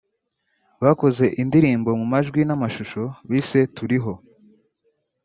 [0.83, 4.13] bakoze indirimbo mu majwi n’amashusho bise ‘Turiho’